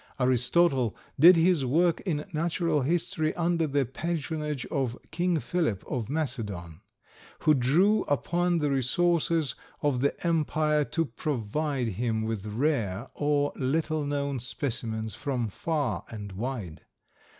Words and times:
Aristotle 0.19 0.95
did 1.19 1.35
his 1.35 1.63
work 1.63 2.01
in 2.07 2.25
natural 2.33 2.81
history 2.81 3.35
under 3.35 3.67
the 3.67 3.85
patronage 3.85 4.65
of 4.71 4.97
King 5.11 5.39
Philip 5.39 5.83
of 5.87 6.09
Macedon, 6.09 6.81
who 7.41 7.53
drew 7.53 8.01
upon 8.05 8.57
the 8.57 8.71
resources 8.71 9.53
of 9.83 10.01
the 10.01 10.19
empire 10.25 10.85
to 10.85 11.05
provide 11.05 11.89
him 11.89 12.23
with 12.23 12.47
rare 12.47 13.09
or 13.13 13.53
little 13.55 14.03
known 14.03 14.39
specimens 14.39 15.13
from 15.13 15.49
far 15.49 16.03
and 16.09 16.31
wide. 16.31 16.83